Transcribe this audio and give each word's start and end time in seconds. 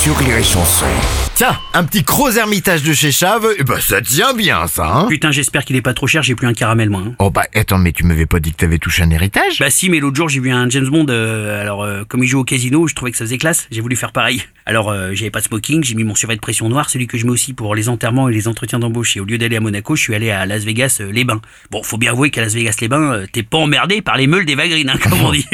sur 0.00 0.16
Rire 0.16 0.36
et 0.36 0.42
Chanson. 0.44 0.86
Tiens, 1.34 1.56
un 1.74 1.84
petit 1.84 2.02
gros 2.02 2.30
ermitage 2.30 2.82
de 2.82 2.92
chez 2.92 3.12
Chave, 3.12 3.46
eh 3.58 3.62
ben 3.64 3.78
ça 3.80 4.00
tient 4.00 4.32
bien 4.32 4.66
ça, 4.66 4.86
hein 4.86 5.06
Putain, 5.08 5.30
j'espère 5.30 5.64
qu'il 5.64 5.76
est 5.76 5.82
pas 5.82 5.94
trop 5.94 6.06
cher, 6.06 6.22
j'ai 6.22 6.34
plus 6.34 6.46
un 6.46 6.52
caramel 6.52 6.88
moi. 6.90 7.02
hein. 7.06 7.12
Oh 7.18 7.30
bah 7.30 7.44
attends, 7.54 7.78
mais 7.78 7.92
tu 7.92 8.04
m'avais 8.04 8.26
pas 8.26 8.40
dit 8.40 8.50
que 8.52 8.56
t'avais 8.56 8.78
touché 8.78 9.02
un 9.02 9.10
héritage? 9.10 9.58
Bah 9.60 9.70
si, 9.70 9.88
mais 9.90 9.98
l'autre 10.00 10.16
jour 10.16 10.28
j'ai 10.28 10.40
vu 10.40 10.50
un 10.50 10.68
James 10.68 10.88
Bond, 10.88 11.06
euh, 11.10 11.60
alors 11.60 11.82
euh, 11.82 12.02
comme 12.08 12.22
il 12.24 12.26
joue 12.28 12.40
au 12.40 12.44
casino, 12.44 12.86
je 12.88 12.94
trouvais 12.94 13.10
que 13.12 13.16
ça 13.16 13.24
faisait 13.24 13.38
classe, 13.38 13.66
j'ai 13.70 13.80
voulu 13.80 13.94
faire 13.96 14.12
pareil. 14.12 14.42
Alors 14.66 14.90
euh, 14.90 15.10
j'avais 15.14 15.30
pas 15.30 15.40
de 15.40 15.46
smoking, 15.46 15.82
j'ai 15.84 15.94
mis 15.94 16.04
mon 16.04 16.14
survêt 16.14 16.34
de 16.36 16.40
pression 16.40 16.68
noir, 16.68 16.90
celui 16.90 17.06
que 17.06 17.16
je 17.18 17.24
mets 17.24 17.30
aussi 17.32 17.52
pour 17.52 17.74
les 17.74 17.88
enterrements 17.88 18.28
et 18.28 18.34
les 18.34 18.48
entretiens 18.48 18.78
d'embauche. 18.80 19.16
Et 19.16 19.20
au 19.20 19.24
lieu 19.24 19.38
d'aller 19.38 19.56
à 19.56 19.60
Monaco, 19.60 19.94
je 19.96 20.02
suis 20.02 20.14
allé 20.14 20.30
à 20.30 20.44
Las 20.46 20.64
Vegas 20.64 20.98
euh, 21.00 21.10
les 21.12 21.24
bains. 21.24 21.40
Bon, 21.70 21.82
faut 21.82 21.98
bien 21.98 22.12
avouer 22.12 22.30
qu'à 22.30 22.40
Las 22.42 22.54
Vegas 22.54 22.76
les 22.80 22.88
bains, 22.88 23.12
euh, 23.12 23.26
t'es 23.32 23.42
pas 23.44 23.58
emmerdé 23.58 24.02
par 24.02 24.16
les 24.16 24.26
meules 24.26 24.44
des 24.46 24.54
vagrines, 24.56 24.90
hein, 24.90 24.98
comme 25.02 25.20
on 25.22 25.32
dit. 25.32 25.46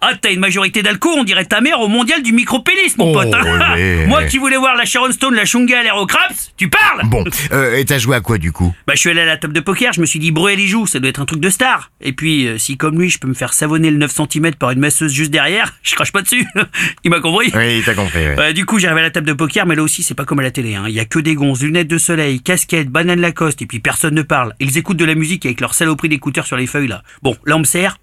Ah, 0.00 0.12
t'as 0.20 0.30
une 0.32 0.40
majorité 0.40 0.82
d'alcool, 0.82 1.14
on 1.18 1.24
dirait 1.24 1.44
ta 1.46 1.60
mère 1.60 1.80
au 1.80 1.88
mondial 1.88 2.22
du 2.22 2.32
micropénis, 2.32 2.94
mon 2.98 3.10
Oh, 3.10 3.14
pote. 3.14 3.34
hein. 3.34 3.74
ouais. 3.74 3.91
Moi 4.06 4.24
qui 4.24 4.38
voulais 4.38 4.56
voir 4.56 4.76
la 4.76 4.84
Sharon 4.84 5.12
Stone, 5.12 5.34
la 5.34 5.44
Shunga 5.44 5.80
à 5.80 5.82
l'air 5.82 5.96
au 5.96 6.06
craps, 6.06 6.52
tu 6.56 6.68
parles 6.68 7.02
Bon, 7.04 7.24
euh, 7.52 7.76
et 7.76 7.84
t'as 7.84 7.98
joué 7.98 8.16
à 8.16 8.20
quoi 8.20 8.38
du 8.38 8.52
coup? 8.52 8.74
Bah, 8.86 8.94
je 8.94 9.00
suis 9.00 9.10
allé 9.10 9.20
à 9.20 9.24
la 9.26 9.36
table 9.36 9.52
de 9.52 9.60
poker, 9.60 9.92
je 9.92 10.00
me 10.00 10.06
suis 10.06 10.18
dit, 10.18 10.30
brûler 10.30 10.56
les 10.56 10.66
joues, 10.66 10.86
ça 10.86 10.98
doit 11.00 11.08
être 11.10 11.20
un 11.20 11.24
truc 11.24 11.40
de 11.40 11.50
star. 11.50 11.90
Et 12.00 12.12
puis, 12.12 12.46
euh, 12.46 12.58
si 12.58 12.76
comme 12.76 12.98
lui, 13.00 13.10
je 13.10 13.18
peux 13.18 13.28
me 13.28 13.34
faire 13.34 13.52
savonner 13.52 13.90
le 13.90 13.96
9 13.98 14.10
cm 14.30 14.54
par 14.54 14.70
une 14.70 14.78
masseuse 14.80 15.12
juste 15.12 15.30
derrière, 15.30 15.74
je 15.82 15.94
crache 15.94 16.12
pas 16.12 16.22
dessus. 16.22 16.46
Il 17.04 17.10
m'a 17.10 17.20
compris? 17.20 17.50
Oui, 17.54 17.82
t'as 17.84 17.94
compris, 17.94 18.18
ouais. 18.18 18.36
Euh, 18.38 18.52
du 18.52 18.64
coup, 18.66 18.78
j'arrive 18.78 18.98
à 18.98 19.02
la 19.02 19.10
table 19.10 19.26
de 19.26 19.32
poker, 19.32 19.66
mais 19.66 19.74
là 19.74 19.82
aussi, 19.82 20.02
c'est 20.02 20.14
pas 20.14 20.24
comme 20.24 20.38
à 20.40 20.42
la 20.42 20.50
télé. 20.50 20.74
hein. 20.74 20.84
Il 20.88 20.94
y 20.94 21.00
a 21.00 21.04
que 21.04 21.18
des 21.18 21.34
gonzes, 21.34 21.62
lunettes 21.62 21.88
de 21.88 21.98
soleil, 21.98 22.40
casquettes, 22.40 22.88
bananes 22.88 23.20
Lacoste, 23.20 23.62
et 23.62 23.66
puis 23.66 23.80
personne 23.80 24.14
ne 24.14 24.22
parle. 24.22 24.54
Ils 24.60 24.78
écoutent 24.78 24.96
de 24.96 25.04
la 25.04 25.14
musique 25.14 25.44
avec 25.46 25.60
leur 25.60 25.74
saloperie 25.74 26.08
d'écouteurs 26.08 26.46
sur 26.46 26.56
les 26.56 26.66
feuilles, 26.66 26.88
là. 26.88 27.02
Bon, 27.22 27.36
là, 27.46 27.56
on 27.56 27.60
me 27.60 27.64
sert. 27.64 27.96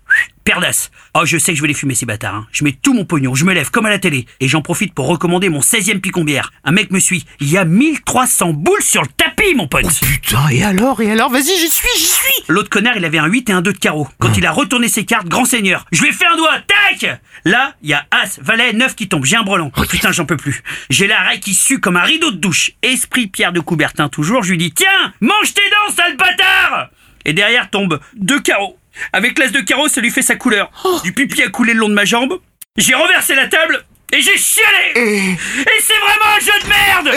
Perdasse. 0.49 0.89
Oh, 1.13 1.27
je 1.27 1.37
sais 1.37 1.51
que 1.51 1.57
je 1.57 1.61
vais 1.61 1.67
les 1.67 1.75
fumer, 1.75 1.93
ces 1.93 2.07
bâtards. 2.07 2.33
hein. 2.33 2.47
Je 2.51 2.63
mets 2.63 2.71
tout 2.71 2.95
mon 2.95 3.05
pognon, 3.05 3.35
je 3.35 3.45
me 3.45 3.53
lève 3.53 3.69
comme 3.69 3.85
à 3.85 3.89
la 3.91 3.99
télé. 3.99 4.25
Et 4.39 4.47
j'en 4.47 4.63
profite 4.63 4.95
pour 4.95 5.05
recommander 5.05 5.47
mon 5.47 5.59
16e 5.59 5.99
picombière. 5.99 6.51
Un 6.63 6.71
mec 6.71 6.89
me 6.89 6.99
suit. 6.99 7.23
Il 7.39 7.51
y 7.51 7.57
a 7.59 7.65
1300 7.65 8.53
boules 8.53 8.81
sur 8.81 9.03
le 9.03 9.07
tapis, 9.09 9.53
mon 9.53 9.67
pote. 9.67 9.85
Putain, 10.01 10.49
et 10.49 10.63
alors, 10.63 11.01
et 11.01 11.11
alors, 11.11 11.29
vas-y, 11.29 11.43
j'y 11.43 11.69
suis, 11.69 11.87
j'y 11.99 12.03
suis 12.03 12.43
L'autre 12.47 12.71
connard, 12.71 12.97
il 12.97 13.05
avait 13.05 13.19
un 13.19 13.27
8 13.27 13.47
et 13.51 13.53
un 13.53 13.61
2 13.61 13.73
de 13.73 13.77
carreau. 13.77 14.07
Quand 14.17 14.35
il 14.39 14.45
a 14.47 14.51
retourné 14.51 14.87
ses 14.87 15.05
cartes, 15.05 15.27
grand 15.27 15.45
seigneur, 15.45 15.85
je 15.91 16.01
lui 16.01 16.09
ai 16.09 16.13
fait 16.13 16.25
un 16.25 16.35
doigt, 16.35 16.57
tac 16.65 17.21
Là, 17.45 17.75
il 17.83 17.89
y 17.89 17.93
a 17.93 18.07
As, 18.09 18.39
Valet, 18.41 18.73
9 18.73 18.95
qui 18.95 19.07
tombe, 19.07 19.25
j'ai 19.25 19.35
un 19.35 19.43
brelan. 19.43 19.71
Oh, 19.77 19.83
putain, 19.87 20.11
j'en 20.11 20.25
peux 20.25 20.37
plus. 20.37 20.63
J'ai 20.89 21.05
la 21.05 21.19
raie 21.19 21.39
qui 21.39 21.53
sue 21.53 21.79
comme 21.79 21.95
un 21.95 22.01
rideau 22.01 22.31
de 22.31 22.37
douche. 22.37 22.71
Esprit 22.81 23.27
Pierre 23.27 23.53
de 23.53 23.59
Coubertin 23.59 24.09
toujours, 24.09 24.41
je 24.41 24.49
lui 24.49 24.57
dis, 24.57 24.71
tiens, 24.71 25.13
mange 25.21 25.53
tes 25.53 25.61
dents, 25.61 25.93
sale 25.95 26.17
bâtard 26.17 26.89
Et 27.25 27.33
derrière 27.33 27.69
tombe 27.69 27.99
deux 28.15 28.39
carreaux. 28.39 28.79
Avec 29.13 29.37
l'as 29.39 29.49
de 29.49 29.61
carreau, 29.61 29.87
ça 29.87 30.01
lui 30.01 30.11
fait 30.11 30.21
sa 30.21 30.35
couleur. 30.35 30.71
Du 31.03 31.13
pipi 31.13 31.41
a 31.43 31.49
coulé 31.49 31.73
le 31.73 31.79
long 31.79 31.89
de 31.89 31.93
ma 31.93 32.05
jambe. 32.05 32.39
J'ai 32.77 32.93
renversé 32.93 33.35
la 33.35 33.47
table 33.47 33.83
et 34.11 34.21
j'ai 34.21 34.37
chialé 34.37 34.91
Et 34.95 35.81
c'est 35.81 35.97
vraiment 35.97 36.35
un 36.35 36.39
jeu 36.39 36.51
de 36.63 36.67
merde 36.67 37.15